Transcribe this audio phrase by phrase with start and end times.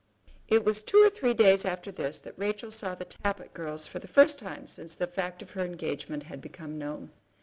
[0.47, 3.99] It was two or three days after this that Rachel saw the Tappitt girls for
[3.99, 7.11] the first time since the fact of her engagement had become known.